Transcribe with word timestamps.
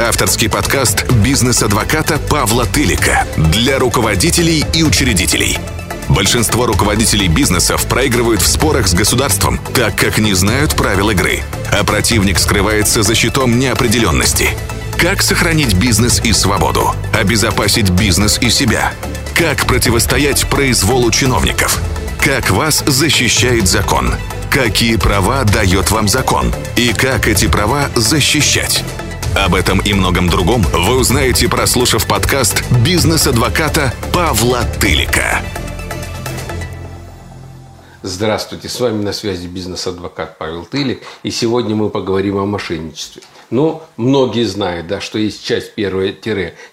Авторский 0.00 0.48
подкаст 0.48 1.10
бизнес-адвоката 1.24 2.18
Павла 2.18 2.64
Тылика 2.66 3.26
для 3.36 3.80
руководителей 3.80 4.64
и 4.72 4.84
учредителей. 4.84 5.58
Большинство 6.08 6.66
руководителей 6.66 7.26
бизнесов 7.26 7.84
проигрывают 7.86 8.40
в 8.40 8.46
спорах 8.46 8.86
с 8.86 8.94
государством, 8.94 9.58
так 9.74 9.96
как 9.96 10.18
не 10.18 10.34
знают 10.34 10.76
правил 10.76 11.10
игры, 11.10 11.42
а 11.72 11.82
противник 11.82 12.38
скрывается 12.38 13.02
за 13.02 13.16
щитом 13.16 13.58
неопределенности. 13.58 14.50
Как 14.96 15.20
сохранить 15.20 15.74
бизнес 15.74 16.20
и 16.22 16.32
свободу? 16.32 16.94
Обезопасить 17.12 17.90
бизнес 17.90 18.38
и 18.40 18.50
себя? 18.50 18.92
Как 19.34 19.66
противостоять 19.66 20.48
произволу 20.48 21.10
чиновников? 21.10 21.80
Как 22.20 22.50
вас 22.50 22.84
защищает 22.86 23.66
закон? 23.66 24.14
Какие 24.48 24.96
права 24.96 25.42
дает 25.42 25.90
вам 25.90 26.06
закон? 26.06 26.54
И 26.76 26.92
как 26.92 27.26
эти 27.26 27.48
права 27.48 27.90
защищать? 27.96 28.84
Об 29.36 29.54
этом 29.54 29.80
и 29.80 29.92
многом 29.92 30.28
другом 30.28 30.62
вы 30.72 30.98
узнаете, 30.98 31.48
прослушав 31.48 32.06
подкаст 32.06 32.64
«Бизнес-адвоката» 32.84 33.92
Павла 34.12 34.64
Тылика. 34.80 35.42
Здравствуйте, 38.02 38.68
с 38.68 38.80
вами 38.80 39.02
на 39.02 39.12
связи 39.12 39.46
бизнес-адвокат 39.46 40.38
Павел 40.38 40.64
Тылик, 40.64 41.02
и 41.22 41.30
сегодня 41.30 41.74
мы 41.74 41.90
поговорим 41.90 42.38
о 42.38 42.46
мошенничестве. 42.46 43.22
Ну, 43.50 43.82
многие 43.96 44.44
знают, 44.44 44.88
да, 44.88 45.00
что 45.00 45.18
есть 45.18 45.44
часть 45.44 45.74
первая 45.74 46.14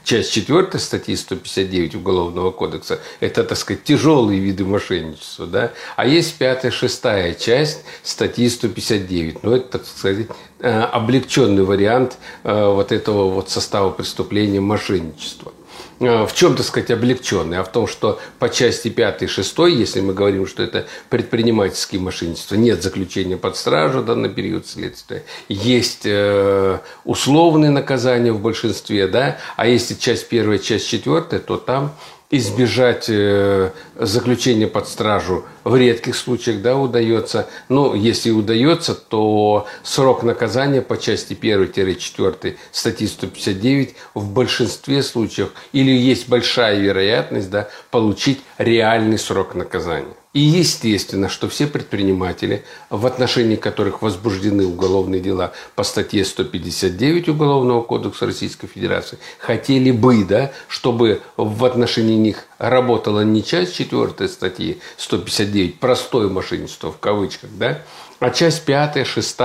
часть 0.04 0.34
четвертая 0.34 0.82
статьи 0.82 1.16
159 1.16 1.96
Уголовного 1.96 2.52
кодекса. 2.52 3.00
Это, 3.22 3.46
так 3.46 3.58
сказать, 3.58 3.84
тяжелые 3.84 4.42
виды 4.42 4.66
мошенничества, 4.66 5.48
да. 5.48 5.72
А 5.96 6.06
есть 6.06 6.36
пятая, 6.36 6.72
шестая 6.72 7.34
часть 7.34 7.84
статьи 8.04 8.50
159. 8.50 9.44
Ну, 9.44 9.56
это, 9.56 9.80
так 9.80 9.88
сказать, 9.88 10.28
э, 10.60 10.70
облегченный 10.70 11.64
вариант 11.64 12.18
э, 12.44 12.68
вот 12.68 12.92
этого 12.92 13.30
вот 13.30 13.50
состава 13.50 13.92
преступления 13.92 14.60
мошенничества. 14.60 15.54
Э, 16.00 16.26
в 16.26 16.34
чем, 16.34 16.56
так 16.56 16.66
сказать, 16.66 16.92
облегченный, 16.92 17.60
а 17.60 17.64
в 17.64 17.72
том, 17.72 17.88
что 17.88 18.20
по 18.38 18.50
части 18.50 18.90
5 18.90 19.24
и 19.24 19.28
6, 19.28 19.58
если 19.70 20.02
мы 20.02 20.14
говорим, 20.14 20.46
что 20.46 20.62
это 20.62 20.88
предпринимательские 21.10 22.02
мошенничества, 22.02 22.56
нет 22.56 22.84
заключения 22.84 23.38
под 23.38 23.56
стражу 23.56 24.04
да, 24.04 24.16
на 24.16 24.28
период 24.28 24.68
следствия, 24.68 25.24
есть 25.48 26.02
э, 26.06 26.80
условные 27.06 27.72
наказания 27.72 28.34
в 28.34 28.42
большинстве, 28.42 29.08
да, 29.08 29.38
а 29.56 29.68
если 29.68 29.94
часть 29.94 30.28
1, 30.30 30.60
часть 30.60 30.90
4, 30.90 31.40
то 31.40 31.58
там 31.58 31.96
избежать 32.32 33.06
э, 33.10 33.72
заключения 33.96 34.68
под 34.68 34.88
стражу 34.88 35.46
в 35.64 35.76
редких 35.76 36.16
случаях 36.16 36.62
да, 36.62 36.76
удается. 36.78 37.48
Ну, 37.70 37.94
если 37.94 38.32
удается, 38.32 38.96
то 38.96 39.68
срок 39.84 40.24
наказания 40.24 40.82
по 40.82 40.98
части 40.98 41.34
1-4 41.34 42.58
статьи 42.72 43.08
159 43.08 43.96
в 44.14 44.32
большинстве 44.32 45.04
случаев 45.04 45.52
или 45.72 45.92
есть 45.92 46.28
большая 46.28 46.80
вероятность 46.80 47.50
да, 47.50 47.70
получить 47.92 48.42
реальный 48.58 49.20
срок 49.20 49.56
наказания. 49.56 50.16
И 50.36 50.42
естественно, 50.42 51.30
что 51.30 51.48
все 51.48 51.66
предприниматели, 51.66 52.66
в 52.90 53.06
отношении 53.06 53.56
которых 53.56 54.02
возбуждены 54.02 54.66
уголовные 54.66 55.22
дела 55.22 55.54
по 55.76 55.84
статье 55.84 56.26
159 56.26 57.30
Уголовного 57.30 57.82
кодекса 57.82 58.26
Российской 58.26 58.68
Федерации, 58.68 59.18
хотели 59.40 59.92
бы, 59.92 60.26
да, 60.26 60.52
чтобы 60.68 61.22
в 61.38 61.64
отношении 61.64 62.18
них 62.18 62.48
работала 62.58 63.22
не 63.22 63.46
часть 63.46 63.76
4 63.76 64.28
статьи 64.28 64.80
159, 64.98 65.80
простое 65.80 66.28
мошенничество 66.28 66.92
в 66.92 67.00
кавычках, 67.00 67.52
да, 67.58 67.82
а 68.20 68.30
часть 68.30 68.66
5, 68.66 69.08
6 69.08 69.38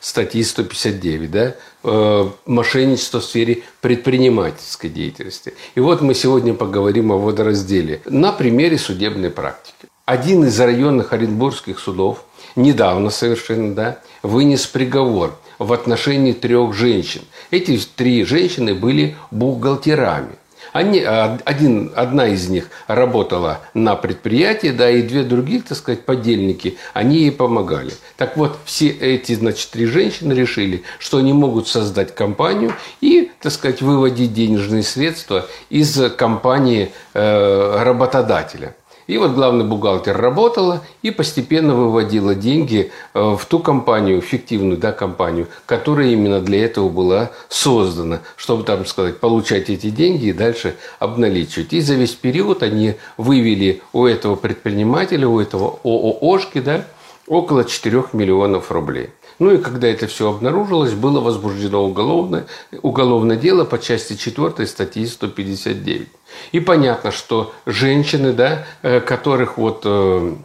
статьи 0.00 0.42
159, 0.42 1.30
да, 1.30 1.54
э, 1.84 2.30
мошенничество 2.46 3.20
в 3.20 3.24
сфере 3.24 3.62
предпринимательской 3.80 4.90
деятельности. 4.90 5.54
И 5.76 5.80
вот 5.80 6.00
мы 6.00 6.14
сегодня 6.14 6.52
поговорим 6.52 7.12
о 7.12 7.16
водоразделе 7.16 8.02
на 8.06 8.32
примере 8.32 8.76
судебной 8.76 9.30
практики 9.30 9.91
один 10.04 10.44
из 10.44 10.58
районных 10.58 11.12
оренбургских 11.12 11.78
судов 11.78 12.24
недавно 12.56 13.10
совершенно 13.10 13.74
да, 13.74 13.98
вынес 14.22 14.66
приговор 14.66 15.38
в 15.58 15.72
отношении 15.72 16.32
трех 16.32 16.74
женщин. 16.74 17.22
Эти 17.50 17.78
три 17.96 18.24
женщины 18.24 18.74
были 18.74 19.16
бухгалтерами. 19.30 20.36
Они, 20.72 21.00
а, 21.00 21.38
один, 21.44 21.92
одна 21.94 22.28
из 22.28 22.48
них 22.48 22.70
работала 22.86 23.60
на 23.74 23.94
предприятии, 23.94 24.68
да, 24.68 24.90
и 24.90 25.02
две 25.02 25.22
других, 25.22 25.66
так 25.66 25.76
сказать, 25.76 26.06
подельники, 26.06 26.78
они 26.94 27.18
ей 27.18 27.32
помогали. 27.32 27.92
Так 28.16 28.38
вот, 28.38 28.56
все 28.64 28.88
эти, 28.88 29.34
значит, 29.34 29.70
три 29.70 29.84
женщины 29.84 30.32
решили, 30.32 30.82
что 30.98 31.18
они 31.18 31.34
могут 31.34 31.68
создать 31.68 32.14
компанию 32.14 32.72
и, 33.02 33.30
так 33.40 33.52
сказать, 33.52 33.82
выводить 33.82 34.32
денежные 34.32 34.82
средства 34.82 35.46
из 35.68 36.00
компании 36.16 36.90
э, 37.12 37.82
работодателя. 37.82 38.74
И 39.06 39.18
вот 39.18 39.32
главный 39.32 39.64
бухгалтер 39.64 40.16
работала 40.16 40.82
и 41.02 41.10
постепенно 41.10 41.74
выводила 41.74 42.34
деньги 42.34 42.92
э, 43.14 43.36
в 43.36 43.44
ту 43.46 43.58
компанию, 43.58 44.20
фиктивную 44.20 44.78
да, 44.78 44.92
компанию, 44.92 45.48
которая 45.66 46.08
именно 46.08 46.40
для 46.40 46.64
этого 46.64 46.88
была 46.88 47.30
создана, 47.48 48.20
чтобы, 48.36 48.64
там 48.64 48.86
сказать, 48.86 49.18
получать 49.18 49.70
эти 49.70 49.90
деньги 49.90 50.26
и 50.26 50.32
дальше 50.32 50.76
обналичивать. 50.98 51.72
И 51.72 51.80
за 51.80 51.94
весь 51.94 52.14
период 52.14 52.62
они 52.62 52.94
вывели 53.16 53.82
у 53.92 54.06
этого 54.06 54.36
предпринимателя, 54.36 55.26
у 55.26 55.40
этого 55.40 55.78
ОООшки, 55.82 56.60
да, 56.60 56.86
около 57.26 57.64
4 57.64 58.04
миллионов 58.12 58.70
рублей. 58.70 59.10
Ну 59.42 59.50
и 59.50 59.58
когда 59.58 59.88
это 59.88 60.06
все 60.06 60.30
обнаружилось, 60.30 60.92
было 60.92 61.18
возбуждено 61.18 61.84
уголовное, 61.84 62.46
уголовное 62.80 63.36
дело 63.36 63.64
по 63.64 63.76
части 63.76 64.14
4 64.14 64.68
статьи 64.68 65.04
159. 65.04 66.08
И 66.52 66.60
понятно, 66.60 67.10
что 67.10 67.52
женщины, 67.66 68.32
да, 68.32 68.64
э, 68.82 69.00
которых 69.00 69.58
вот 69.58 69.82
э, 69.84 70.36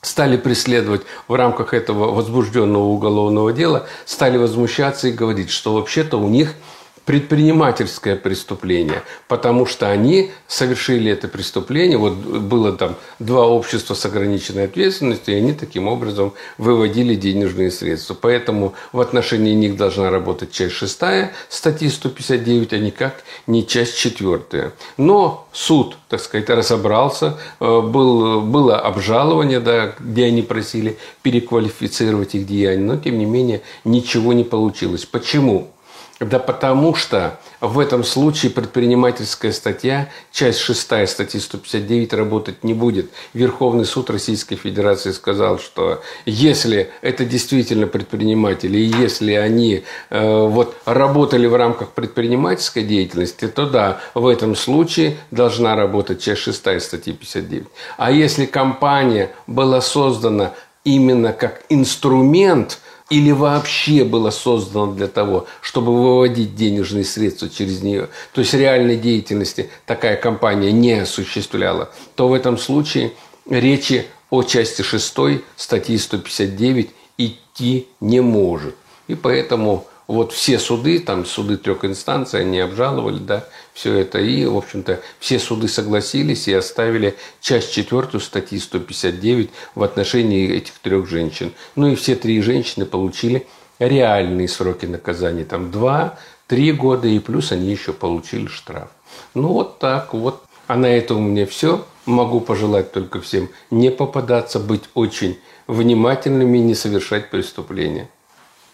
стали 0.00 0.36
преследовать 0.36 1.02
в 1.26 1.34
рамках 1.34 1.74
этого 1.74 2.14
возбужденного 2.14 2.84
уголовного 2.84 3.52
дела, 3.52 3.88
стали 4.04 4.36
возмущаться 4.36 5.08
и 5.08 5.12
говорить, 5.12 5.50
что 5.50 5.74
вообще-то 5.74 6.16
у 6.16 6.28
них– 6.28 6.54
предпринимательское 7.04 8.16
преступление, 8.16 9.02
потому 9.26 9.66
что 9.66 9.90
они 9.90 10.30
совершили 10.46 11.10
это 11.10 11.28
преступление. 11.28 11.98
Вот 11.98 12.14
было 12.14 12.72
там 12.72 12.96
два 13.18 13.46
общества 13.46 13.94
с 13.94 14.04
ограниченной 14.04 14.64
ответственностью, 14.64 15.34
и 15.34 15.38
они 15.38 15.52
таким 15.52 15.88
образом 15.88 16.34
выводили 16.58 17.14
денежные 17.14 17.70
средства. 17.70 18.16
Поэтому 18.20 18.74
в 18.92 19.00
отношении 19.00 19.54
них 19.54 19.76
должна 19.76 20.10
работать 20.10 20.52
часть 20.52 20.74
шестая 20.74 21.32
статьи 21.48 21.88
159, 21.88 22.72
а 22.72 22.78
никак 22.78 23.24
не 23.46 23.66
часть 23.66 23.96
четвертая. 23.96 24.72
Но 24.96 25.48
суд, 25.52 25.96
так 26.08 26.20
сказать, 26.20 26.48
разобрался, 26.50 27.38
э, 27.60 27.80
был, 27.80 28.40
было 28.40 28.78
обжалование, 28.78 29.60
да, 29.60 29.94
где 29.98 30.26
они 30.26 30.42
просили 30.42 30.96
переквалифицировать 31.22 32.34
их 32.34 32.46
деяния, 32.46 32.84
но 32.84 32.96
тем 32.96 33.18
не 33.18 33.26
менее 33.26 33.62
ничего 33.84 34.32
не 34.32 34.44
получилось. 34.44 35.06
Почему? 35.06 35.70
Да 36.20 36.38
потому 36.38 36.94
что 36.94 37.40
в 37.62 37.78
этом 37.78 38.04
случае 38.04 38.52
предпринимательская 38.52 39.52
статья, 39.52 40.10
часть 40.30 40.58
6 40.58 41.08
статьи 41.08 41.40
159 41.40 42.12
работать 42.12 42.62
не 42.62 42.74
будет. 42.74 43.10
Верховный 43.32 43.86
суд 43.86 44.10
Российской 44.10 44.56
Федерации 44.56 45.12
сказал, 45.12 45.58
что 45.58 46.02
если 46.26 46.90
это 47.00 47.24
действительно 47.24 47.86
предприниматели, 47.86 48.76
и 48.78 49.02
если 49.02 49.32
они 49.32 49.84
э, 50.10 50.46
вот, 50.46 50.76
работали 50.84 51.46
в 51.46 51.56
рамках 51.56 51.92
предпринимательской 51.92 52.82
деятельности, 52.82 53.48
то 53.48 53.64
да, 53.64 54.00
в 54.12 54.26
этом 54.26 54.56
случае 54.56 55.16
должна 55.30 55.74
работать 55.74 56.22
часть 56.22 56.42
6 56.42 56.82
статьи 56.82 57.14
59. 57.14 57.66
А 57.96 58.10
если 58.12 58.44
компания 58.44 59.30
была 59.46 59.80
создана 59.80 60.52
именно 60.84 61.32
как 61.32 61.62
инструмент– 61.70 62.78
или 63.10 63.32
вообще 63.32 64.04
было 64.04 64.30
создано 64.30 64.92
для 64.92 65.08
того, 65.08 65.46
чтобы 65.60 65.92
выводить 65.92 66.54
денежные 66.54 67.04
средства 67.04 67.48
через 67.48 67.82
нее, 67.82 68.08
то 68.32 68.40
есть 68.40 68.54
реальной 68.54 68.96
деятельности 68.96 69.68
такая 69.84 70.16
компания 70.16 70.72
не 70.72 70.92
осуществляла, 70.92 71.90
то 72.14 72.28
в 72.28 72.32
этом 72.32 72.56
случае 72.56 73.12
речи 73.48 74.06
о 74.30 74.44
части 74.44 74.82
6 74.82 75.16
статьи 75.56 75.98
159 75.98 76.90
идти 77.18 77.88
не 78.00 78.20
может. 78.20 78.76
И 79.08 79.16
поэтому 79.16 79.86
вот 80.10 80.32
все 80.32 80.58
суды, 80.58 80.98
там 80.98 81.24
суды 81.24 81.56
трех 81.56 81.84
инстанций, 81.84 82.40
они 82.40 82.58
обжаловали, 82.58 83.18
да, 83.18 83.44
все 83.72 83.94
это. 83.94 84.18
И, 84.18 84.44
в 84.44 84.56
общем-то, 84.56 85.00
все 85.20 85.38
суды 85.38 85.68
согласились 85.68 86.48
и 86.48 86.52
оставили 86.52 87.16
часть 87.40 87.72
четвертую 87.72 88.20
статьи 88.20 88.58
159 88.58 89.50
в 89.76 89.82
отношении 89.84 90.50
этих 90.52 90.72
трех 90.80 91.08
женщин. 91.08 91.52
Ну 91.76 91.92
и 91.92 91.94
все 91.94 92.16
три 92.16 92.42
женщины 92.42 92.86
получили 92.86 93.46
реальные 93.78 94.48
сроки 94.48 94.86
наказания. 94.86 95.44
Там 95.44 95.70
два, 95.70 96.18
три 96.48 96.72
года 96.72 97.06
и 97.06 97.20
плюс 97.20 97.52
они 97.52 97.70
еще 97.70 97.92
получили 97.92 98.48
штраф. 98.48 98.88
Ну 99.34 99.48
вот 99.52 99.78
так 99.78 100.12
вот. 100.12 100.42
А 100.66 100.76
на 100.76 100.86
этом 100.86 101.18
у 101.18 101.28
меня 101.28 101.46
все. 101.46 101.84
Могу 102.04 102.40
пожелать 102.40 102.90
только 102.90 103.20
всем 103.20 103.48
не 103.70 103.92
попадаться, 103.92 104.58
быть 104.58 104.82
очень 104.94 105.38
внимательными 105.68 106.58
и 106.58 106.62
не 106.62 106.74
совершать 106.74 107.30
преступления. 107.30 108.08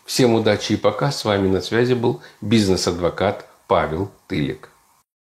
Всем 0.06 0.34
удачи 0.34 0.72
и 0.72 0.76
пока. 0.76 1.10
С 1.10 1.24
вами 1.24 1.48
на 1.48 1.60
связи 1.60 1.94
был 1.94 2.22
бизнес-адвокат 2.40 3.44
Павел 3.66 4.10
Тылик. 4.28 4.70